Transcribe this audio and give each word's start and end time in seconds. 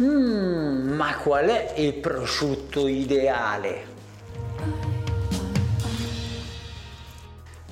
Hmm, 0.00 0.92
ma 0.92 1.16
qual 1.16 1.48
è 1.48 1.72
il 1.78 1.94
prosciutto 1.94 2.86
ideale? 2.86 3.86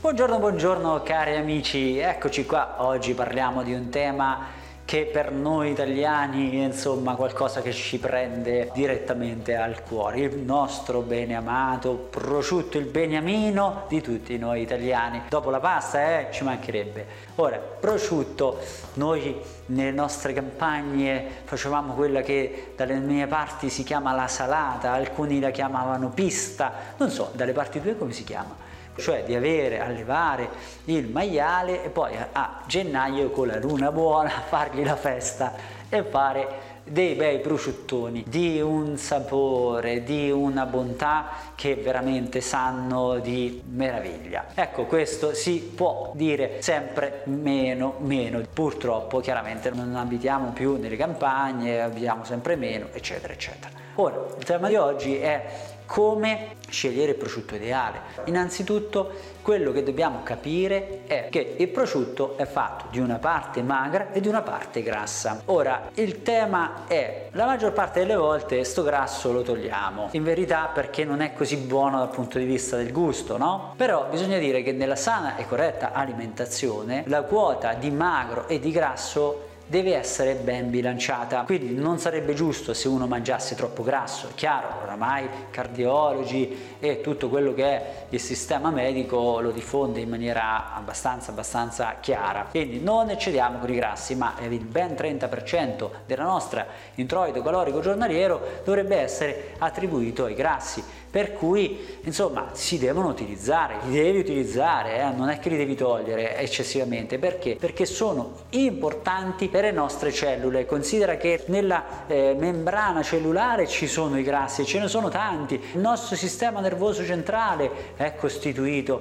Buongiorno, 0.01 0.41
buongiorno 0.41 1.05
cari 1.05 1.37
amici, 1.37 1.99
eccoci 1.99 2.45
qua, 2.45 2.83
oggi 2.83 3.15
parliamo 3.15 3.63
di 3.63 3.75
un 3.75 3.91
tema 3.91 4.45
che 4.87 5.11
per 5.13 5.33
noi 5.33 5.73
italiani 5.73 6.61
è 6.61 6.65
insomma 6.65 7.17
qualcosa 7.17 7.61
che 7.61 7.73
ci 7.73 7.99
prende 7.99 8.71
direttamente 8.73 9.57
al 9.57 9.83
cuore, 9.83 10.21
il 10.21 10.39
nostro 10.39 11.01
bene 11.01 11.35
amato 11.35 12.07
prosciutto, 12.09 12.79
il 12.79 12.85
beniamino 12.85 13.83
di 13.89 14.01
tutti 14.01 14.39
noi 14.39 14.63
italiani. 14.63 15.23
Dopo 15.29 15.51
la 15.51 15.59
pasta, 15.59 16.21
eh, 16.21 16.29
ci 16.31 16.45
mancherebbe. 16.45 17.05
Ora, 17.35 17.57
prosciutto, 17.57 18.61
noi 18.95 19.37
nelle 19.67 19.91
nostre 19.91 20.33
campagne 20.33 21.43
facevamo 21.43 21.95
quella 21.95 22.21
che 22.21 22.73
dalle 22.77 22.95
mie 22.99 23.27
parti 23.27 23.69
si 23.69 23.83
chiama 23.83 24.13
la 24.13 24.29
salata, 24.29 24.93
alcuni 24.93 25.41
la 25.41 25.51
chiamavano 25.51 26.11
pista, 26.11 26.73
non 26.97 27.11
so, 27.11 27.31
dalle 27.33 27.53
parti 27.53 27.83
tue 27.83 27.99
come 27.99 28.13
si 28.13 28.23
chiama? 28.23 28.67
Cioè 28.99 29.25
di 29.25 29.35
avere, 29.35 29.81
allevare 29.81 30.49
il 30.85 31.09
maiale 31.09 31.85
e 31.85 31.89
poi 31.89 32.13
a 32.33 32.61
gennaio 32.67 33.31
con 33.31 33.49
la 33.49 33.59
luna 33.59 33.93
buona 33.93 34.31
fargli 34.49 34.85
la 34.85 34.97
festa 34.97 35.55
e 35.89 36.03
fare 36.03 36.75
dei 36.89 37.15
bei 37.15 37.41
prosciuttoni 37.41 38.25
di 38.29 38.61
un 38.61 38.97
sapore, 38.97 40.05
di 40.05 40.31
una 40.31 40.67
bontà 40.67 41.29
che 41.57 41.75
veramente 41.75 42.41
sanno 42.41 43.19
di 43.19 43.61
meraviglia. 43.69 44.47
Ecco, 44.55 44.85
questo 44.85 45.35
si 45.35 45.73
può 45.75 46.13
dire 46.15 46.63
sempre 46.63 47.23
meno, 47.25 47.97
meno. 47.99 48.41
Purtroppo, 48.53 49.19
chiaramente, 49.19 49.71
non 49.71 49.97
abitiamo 49.97 50.51
più 50.51 50.77
nelle 50.77 50.97
campagne, 50.97 51.83
abitiamo 51.83 52.25
sempre 52.25 52.55
meno, 52.55 52.87
eccetera, 52.93 53.33
eccetera. 53.33 53.75
Ora, 53.97 54.27
il 54.39 54.45
tema 54.45 54.69
di 54.69 54.77
oggi 54.77 55.17
è 55.17 55.45
come 55.87 56.57
scegliere 56.69 57.13
il 57.13 57.17
prosciutto 57.17 57.55
ideale? 57.55 58.01
Innanzitutto 58.25 59.35
quello 59.41 59.71
che 59.71 59.85
dobbiamo 59.85 60.23
capire 60.25 61.03
è 61.07 61.29
che 61.31 61.55
il 61.57 61.69
prosciutto 61.69 62.37
è 62.37 62.45
fatto 62.45 62.87
di 62.91 62.99
una 62.99 63.19
parte 63.19 63.63
magra 63.63 64.11
e 64.11 64.21
di 64.21 64.29
una 64.29 64.43
parte 64.43 64.83
grassa. 64.83 65.43
Ora, 65.47 65.89
il 65.95 66.23
tema 66.23 66.87
è 66.89 67.29
la 67.33 67.47
maggior 67.47 67.73
parte 67.73 68.01
delle 68.01 68.17
volte 68.17 68.65
sto 68.65 68.83
grasso 68.83 69.33
lo 69.33 69.43
togliamo, 69.43 70.09
in 70.13 70.25
verità 70.25 70.71
perché 70.75 71.05
non 71.05 71.21
è 71.21 71.33
così 71.33 71.57
buono 71.57 71.99
dal 71.99 72.11
punto 72.11 72.39
di 72.39 72.45
vista 72.45 72.77
del 72.77 72.93
gusto, 72.93 73.37
no? 73.37 73.75
Però 73.77 74.07
bisogna 74.11 74.39
dire 74.39 74.63
che 74.63 74.73
nella 74.73 74.97
sana 74.97 75.37
e 75.37 75.47
corretta 75.47 75.93
alimentazione 75.93 77.05
la 77.07 77.23
quota 77.23 77.75
di 77.75 77.91
magro 77.91 78.49
e 78.49 78.59
di 78.59 78.73
grasso 78.73 79.55
deve 79.67 79.97
essere 79.97 80.35
ben 80.35 80.71
bilanciata. 80.71 81.43
Quindi 81.43 81.75
non 81.75 81.99
sarebbe 81.99 82.35
giusto 82.35 82.73
se 82.73 82.89
uno 82.89 83.07
mangiasse 83.07 83.55
troppo 83.55 83.83
grasso. 83.83 84.29
È 84.29 84.35
chiaro, 84.35 84.69
oramai 84.83 85.29
cardiologi 85.51 86.77
e 86.79 87.01
tutto 87.01 87.29
quello 87.29 87.53
che 87.55 87.65
è 87.65 88.07
il 88.11 88.21
sistema 88.21 88.71
medico 88.71 89.41
lo 89.41 89.51
diffonde 89.51 90.01
in 90.01 90.09
maniera 90.09 90.75
abbastanza 90.75 91.31
abbastanza 91.31 91.97
chiara. 92.01 92.47
Quindi 92.51 92.81
non 92.81 93.11
eccediamo 93.11 93.59
con 93.59 93.71
i 93.71 93.75
grassi, 93.75 94.15
ma 94.15 94.35
il 94.41 94.65
ben 94.65 94.93
30% 94.93 95.91
della 96.07 96.25
nostra 96.25 96.67
introito 96.95 97.43
calorico 97.43 97.81
giornaliero 97.81 98.41
dovrebbe 98.65 98.97
essere 98.97 99.55
attribuito 99.59 100.25
ai 100.25 100.35
grassi 100.35 100.83
per 101.17 101.33
cui 101.33 101.99
insomma 102.03 102.51
si 102.53 102.79
devono 102.79 103.09
utilizzare, 103.09 103.79
li 103.87 103.95
devi 103.95 104.19
utilizzare, 104.19 105.01
eh? 105.01 105.11
non 105.17 105.31
è 105.31 105.39
che 105.39 105.49
li 105.49 105.57
devi 105.57 105.75
togliere 105.75 106.37
eccessivamente, 106.37 107.19
perché? 107.19 107.57
Perché 107.59 107.87
sono 107.87 108.33
importanti 108.51 109.49
per 109.49 109.65
le 109.65 109.71
nostre 109.71 110.13
cellule, 110.13 110.67
considera 110.67 111.17
che 111.17 111.45
nella 111.47 112.05
eh, 112.07 112.37
membrana 112.39 113.03
cellulare 113.03 113.67
ci 113.67 113.87
sono 113.87 114.19
i 114.19 114.23
grassi, 114.23 114.67
ce 114.67 114.79
ne 114.79 114.89
sono 114.89 115.09
tanti, 115.09 115.55
il 115.55 115.81
nostro 115.81 116.17
sistema 116.17 116.61
nervoso 116.61 117.03
centrale 117.03 117.95
è 117.97 118.15
costituito 118.15 119.01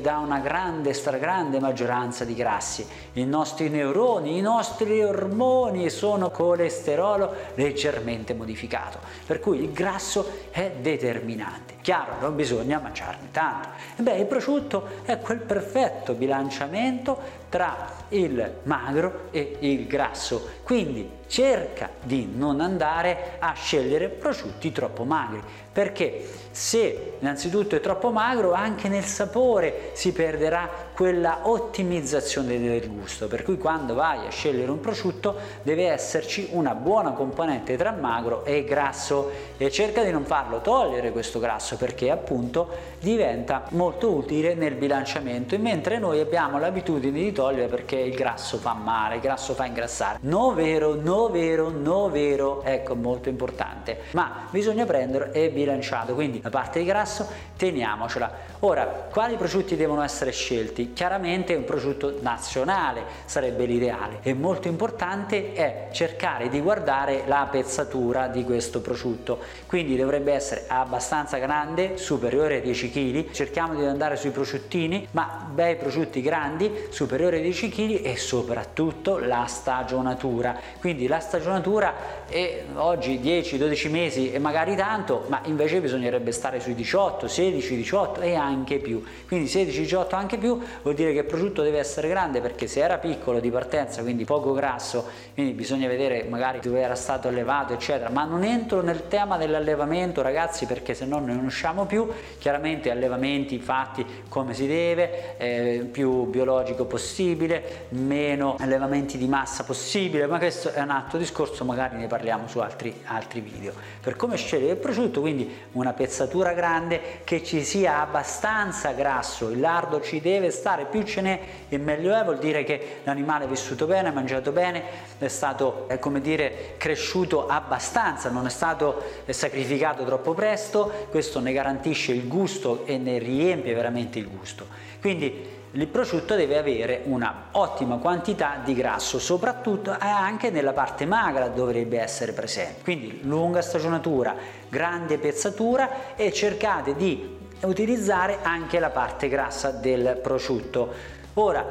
da 0.00 0.18
una 0.18 0.38
grande, 0.38 0.92
stragrande 0.92 1.60
maggioranza 1.60 2.24
di 2.24 2.34
grassi, 2.34 2.86
i 3.12 3.24
nostri 3.24 3.68
neuroni, 3.68 4.38
i 4.38 4.40
nostri 4.40 5.02
ormoni 5.02 5.90
sono 5.90 6.30
colesterolo 6.30 7.32
leggermente 7.54 8.34
modificato, 8.34 8.98
per 9.26 9.38
cui 9.38 9.62
il 9.62 9.72
grasso 9.72 10.46
è 10.50 10.72
determinante. 10.80 11.74
Chiaro, 11.82 12.14
non 12.20 12.34
bisogna 12.34 12.80
mangiarne 12.80 13.28
tanto. 13.30 13.68
E 13.96 14.02
beh, 14.02 14.16
il 14.16 14.26
prosciutto 14.26 14.88
è 15.04 15.20
quel 15.20 15.40
perfetto 15.40 16.14
bilanciamento 16.14 17.44
tra 17.48 17.92
il 18.08 18.54
magro 18.64 19.28
e 19.30 19.58
il 19.60 19.86
grasso, 19.86 20.48
quindi 20.62 21.08
cerca 21.26 21.90
di 22.02 22.30
non 22.34 22.60
andare 22.60 23.36
a 23.38 23.52
scegliere 23.54 24.08
prosciutti 24.08 24.72
troppo 24.72 25.04
magri, 25.04 25.42
perché 25.72 26.26
se 26.50 27.16
innanzitutto 27.20 27.76
è 27.76 27.80
troppo 27.80 28.10
magro 28.10 28.52
anche 28.52 28.88
nel 28.88 29.04
sapore 29.04 29.90
si 29.92 30.12
perderà 30.12 30.68
quella 30.94 31.40
ottimizzazione 31.42 32.58
del 32.58 32.88
gusto, 32.88 33.26
per 33.26 33.42
cui 33.42 33.58
quando 33.58 33.94
vai 33.94 34.26
a 34.26 34.30
scegliere 34.30 34.70
un 34.70 34.80
prosciutto 34.80 35.36
deve 35.62 35.88
esserci 35.88 36.48
una 36.52 36.74
buona 36.74 37.10
componente 37.10 37.76
tra 37.76 37.90
magro 37.90 38.44
e 38.44 38.64
grasso 38.64 39.30
e 39.58 39.70
cerca 39.70 40.02
di 40.02 40.10
non 40.10 40.24
farlo 40.24 40.60
togliere 40.60 41.12
questo 41.12 41.38
grasso 41.38 41.76
perché 41.76 42.10
appunto 42.10 42.94
diventa 43.00 43.64
molto 43.70 44.10
utile 44.10 44.54
nel 44.54 44.74
bilanciamento, 44.74 45.58
mentre 45.58 45.98
noi 45.98 46.20
abbiamo 46.20 46.58
l'abitudine 46.58 47.20
di 47.20 47.32
togliere 47.32 47.68
perché 47.68 47.96
il 47.96 48.14
grasso 48.14 48.56
fa 48.56 48.72
male, 48.72 49.16
il 49.16 49.20
grasso 49.20 49.52
fa 49.52 49.66
ingrassare. 49.66 50.18
No 50.22 50.54
vero, 50.54 50.94
no 50.94 51.15
vero, 51.30 51.70
no 51.70 52.08
vero, 52.10 52.62
ecco 52.62 52.94
molto 52.94 53.28
importante, 53.28 54.02
ma 54.12 54.46
bisogna 54.50 54.84
prendere 54.84 55.32
e 55.32 55.50
bilanciato, 55.50 56.14
quindi 56.14 56.40
la 56.42 56.50
parte 56.50 56.78
di 56.78 56.84
grasso 56.84 57.26
teniamocela. 57.56 58.54
Ora, 58.60 58.84
quali 59.10 59.36
prosciutti 59.36 59.76
devono 59.76 60.02
essere 60.02 60.30
scelti? 60.30 60.92
Chiaramente 60.92 61.54
un 61.54 61.64
prosciutto 61.64 62.18
nazionale 62.20 63.02
sarebbe 63.24 63.64
l'ideale 63.64 64.18
e 64.22 64.34
molto 64.34 64.68
importante 64.68 65.52
è 65.52 65.88
cercare 65.90 66.48
di 66.48 66.60
guardare 66.60 67.24
la 67.26 67.48
pezzatura 67.50 68.28
di 68.28 68.44
questo 68.44 68.80
prosciutto, 68.80 69.38
quindi 69.66 69.96
dovrebbe 69.96 70.32
essere 70.32 70.64
abbastanza 70.68 71.38
grande, 71.38 71.96
superiore 71.96 72.58
a 72.58 72.60
10 72.60 72.90
kg, 72.90 73.30
cerchiamo 73.30 73.74
di 73.74 73.84
andare 73.84 74.16
sui 74.16 74.30
prosciuttini, 74.30 75.08
ma 75.12 75.46
bei 75.50 75.76
prosciutti 75.76 76.20
grandi, 76.20 76.88
superiore 76.90 77.38
a 77.38 77.40
10 77.40 77.68
kg 77.68 78.04
e 78.04 78.16
soprattutto 78.16 79.18
la 79.18 79.44
stagionatura, 79.46 80.56
quindi 80.78 81.05
la 81.06 81.20
stagionatura 81.20 82.24
è 82.28 82.64
oggi 82.74 83.20
10-12 83.20 83.90
mesi 83.90 84.32
e 84.32 84.38
magari 84.38 84.74
tanto, 84.74 85.24
ma 85.28 85.40
invece 85.44 85.80
bisognerebbe 85.80 86.32
stare 86.32 86.60
sui 86.60 86.74
18, 86.74 87.28
16, 87.28 87.76
18 87.76 88.20
e 88.20 88.34
anche 88.34 88.78
più. 88.78 89.02
Quindi 89.26 89.48
16, 89.48 89.80
18 89.80 90.16
anche 90.16 90.38
più 90.38 90.60
vuol 90.82 90.94
dire 90.94 91.12
che 91.12 91.20
il 91.20 91.24
prosciutto 91.24 91.62
deve 91.62 91.78
essere 91.78 92.08
grande 92.08 92.40
perché 92.40 92.66
se 92.66 92.80
era 92.80 92.98
piccolo 92.98 93.40
di 93.40 93.50
partenza, 93.50 94.02
quindi 94.02 94.24
poco 94.24 94.52
grasso, 94.52 95.04
quindi 95.34 95.52
bisogna 95.52 95.88
vedere 95.88 96.24
magari 96.28 96.60
dove 96.60 96.80
era 96.80 96.94
stato 96.94 97.28
allevato, 97.28 97.72
eccetera. 97.72 98.10
Ma 98.10 98.24
non 98.24 98.44
entro 98.44 98.82
nel 98.82 99.08
tema 99.08 99.36
dell'allevamento, 99.36 100.22
ragazzi, 100.22 100.66
perché 100.66 100.94
se 100.94 101.04
no 101.04 101.18
non 101.18 101.44
usciamo 101.44 101.86
più. 101.86 102.08
Chiaramente 102.38 102.90
allevamenti 102.90 103.58
fatti 103.58 104.04
come 104.28 104.54
si 104.54 104.66
deve, 104.66 105.36
eh, 105.38 105.88
più 105.90 106.24
biologico 106.24 106.84
possibile, 106.84 107.86
meno 107.90 108.56
allevamenti 108.58 109.18
di 109.18 109.26
massa 109.26 109.64
possibile, 109.64 110.26
ma 110.26 110.38
questo 110.38 110.72
è 110.72 110.80
un 110.80 110.90
altro 110.96 111.18
discorso, 111.18 111.64
magari 111.64 111.96
ne 111.96 112.06
parliamo 112.06 112.48
su 112.48 112.58
altri, 112.58 113.02
altri 113.04 113.40
video. 113.40 113.72
Per 114.00 114.16
come 114.16 114.36
scegliere 114.36 114.72
il 114.72 114.78
prosciutto, 114.78 115.20
quindi 115.20 115.54
una 115.72 115.92
pezzatura 115.92 116.52
grande 116.52 117.20
che 117.24 117.44
ci 117.44 117.62
sia 117.62 118.00
abbastanza 118.00 118.92
grasso, 118.92 119.50
il 119.50 119.60
lardo 119.60 120.00
ci 120.00 120.20
deve 120.20 120.50
stare, 120.50 120.86
più 120.86 121.02
ce 121.02 121.20
n'è 121.20 121.40
e 121.68 121.78
meglio 121.78 122.14
è, 122.14 122.24
vuol 122.24 122.38
dire 122.38 122.64
che 122.64 123.00
l'animale 123.04 123.44
è 123.44 123.48
vissuto 123.48 123.86
bene, 123.86 124.08
ha 124.08 124.12
mangiato 124.12 124.52
bene, 124.52 124.82
è 125.18 125.28
stato, 125.28 125.84
è 125.88 125.98
come 125.98 126.20
dire, 126.20 126.74
cresciuto 126.78 127.46
abbastanza, 127.46 128.30
non 128.30 128.46
è 128.46 128.50
stato 128.50 129.02
sacrificato 129.28 130.04
troppo 130.04 130.32
presto, 130.32 131.08
questo 131.10 131.40
ne 131.40 131.52
garantisce 131.52 132.12
il 132.12 132.26
gusto 132.26 132.86
e 132.86 132.96
ne 132.96 133.18
riempie 133.18 133.74
veramente 133.74 134.18
il 134.18 134.28
gusto. 134.28 134.66
Quindi 135.00 135.64
il 135.82 135.88
prosciutto 135.88 136.34
deve 136.36 136.56
avere 136.56 137.02
una 137.04 137.48
ottima 137.52 137.98
quantità 137.98 138.60
di 138.64 138.72
grasso, 138.72 139.18
soprattutto 139.18 139.94
anche 139.98 140.48
nella 140.50 140.72
parte 140.72 141.04
magra 141.04 141.48
dovrebbe 141.48 142.00
essere 142.00 142.32
presente. 142.32 142.82
Quindi 142.82 143.20
lunga 143.22 143.60
stagionatura, 143.60 144.34
grande 144.70 145.18
pezzatura 145.18 146.16
e 146.16 146.32
cercate 146.32 146.96
di 146.96 147.36
utilizzare 147.62 148.38
anche 148.40 148.78
la 148.78 148.88
parte 148.88 149.28
grassa 149.28 149.70
del 149.70 150.18
prosciutto. 150.22 150.92
Ora, 151.34 151.66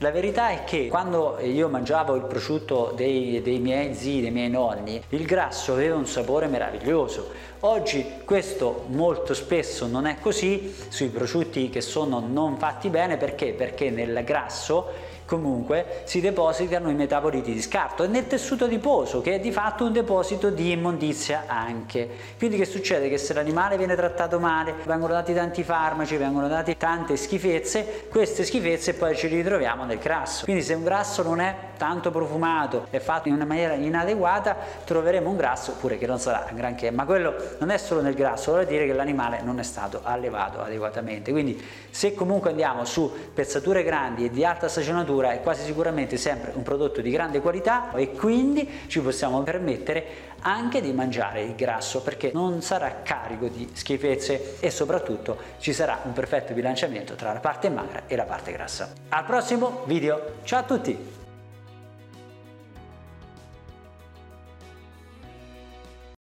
la 0.00 0.10
verità 0.10 0.50
è 0.50 0.64
che 0.64 0.88
quando 0.88 1.38
io 1.40 1.68
mangiavo 1.68 2.16
il 2.16 2.24
prosciutto 2.24 2.92
dei, 2.94 3.40
dei, 3.40 3.58
miei 3.58 3.94
zii, 3.94 4.20
dei 4.20 4.30
miei 4.30 4.50
nonni, 4.50 5.02
il 5.10 5.24
grasso 5.24 5.72
aveva 5.72 5.96
un 5.96 6.06
sapore 6.06 6.48
meraviglioso. 6.48 7.30
Oggi 7.60 8.04
questo 8.24 8.84
molto 8.88 9.32
spesso 9.32 9.86
non 9.86 10.06
è 10.06 10.18
così 10.20 10.74
sui 10.88 11.08
prosciutti 11.08 11.70
che 11.70 11.80
sono 11.80 12.20
non 12.20 12.58
fatti 12.58 12.90
bene 12.90 13.16
perché? 13.16 13.54
Perché 13.54 13.88
nel 13.88 14.22
grasso 14.22 15.14
comunque 15.26 16.02
si 16.04 16.20
depositano 16.20 16.88
i 16.88 16.94
metaboliti 16.94 17.52
di 17.52 17.60
scarto 17.60 18.04
e 18.04 18.06
nel 18.06 18.26
tessuto 18.26 18.64
adiposo 18.64 19.20
che 19.20 19.34
è 19.34 19.40
di 19.40 19.52
fatto 19.52 19.84
un 19.84 19.92
deposito 19.92 20.50
di 20.50 20.70
immondizia 20.70 21.44
anche. 21.46 22.08
Quindi 22.38 22.56
che 22.56 22.64
succede? 22.64 23.08
Che 23.08 23.18
se 23.18 23.34
l'animale 23.34 23.76
viene 23.76 23.96
trattato 23.96 24.38
male, 24.38 24.74
vengono 24.84 25.12
dati 25.12 25.34
tanti 25.34 25.64
farmaci, 25.64 26.16
vengono 26.16 26.48
dati 26.48 26.76
tante 26.76 27.16
schifezze, 27.16 28.06
queste 28.08 28.44
schifezze 28.44 28.94
poi 28.94 29.16
ci 29.16 29.26
ritroviamo 29.26 29.84
nel 29.84 29.98
grasso. 29.98 30.44
Quindi 30.44 30.62
se 30.62 30.74
un 30.74 30.84
grasso 30.84 31.22
non 31.22 31.40
è 31.40 31.54
tanto 31.76 32.10
profumato, 32.10 32.86
è 32.90 33.00
fatto 33.00 33.28
in 33.28 33.34
una 33.34 33.44
maniera 33.44 33.74
inadeguata, 33.74 34.56
troveremo 34.84 35.28
un 35.28 35.36
grasso 35.36 35.72
pure 35.72 35.98
che 35.98 36.06
non 36.06 36.18
sarà 36.18 36.46
granché, 36.52 36.90
ma 36.90 37.04
quello 37.04 37.34
non 37.58 37.70
è 37.70 37.76
solo 37.76 38.00
nel 38.00 38.14
grasso, 38.14 38.52
vuol 38.52 38.64
dire 38.64 38.86
che 38.86 38.92
l'animale 38.92 39.40
non 39.42 39.58
è 39.58 39.64
stato 39.64 40.00
allevato 40.02 40.60
adeguatamente. 40.60 41.32
Quindi 41.32 41.60
se 41.90 42.14
comunque 42.14 42.50
andiamo 42.50 42.84
su 42.84 43.12
pezzature 43.34 43.82
grandi 43.82 44.24
e 44.26 44.30
di 44.30 44.44
alta 44.44 44.68
stagionatura 44.68 45.15
è 45.24 45.40
quasi 45.40 45.64
sicuramente 45.64 46.16
sempre 46.16 46.52
un 46.54 46.62
prodotto 46.62 47.00
di 47.00 47.10
grande 47.10 47.40
qualità 47.40 47.92
e 47.94 48.12
quindi 48.12 48.68
ci 48.86 49.00
possiamo 49.00 49.42
permettere 49.42 50.34
anche 50.40 50.80
di 50.80 50.92
mangiare 50.92 51.42
il 51.42 51.54
grasso 51.54 52.02
perché 52.02 52.30
non 52.32 52.62
sarà 52.62 53.00
carico 53.02 53.48
di 53.48 53.68
schifezze 53.72 54.56
e 54.60 54.70
soprattutto 54.70 55.36
ci 55.58 55.72
sarà 55.72 56.00
un 56.04 56.12
perfetto 56.12 56.52
bilanciamento 56.54 57.14
tra 57.14 57.32
la 57.32 57.40
parte 57.40 57.68
magra 57.68 58.02
e 58.06 58.16
la 58.16 58.24
parte 58.24 58.52
grassa. 58.52 58.92
Al 59.08 59.24
prossimo 59.24 59.82
video, 59.86 60.34
ciao 60.44 60.60
a 60.60 60.64
tutti! 60.64 61.25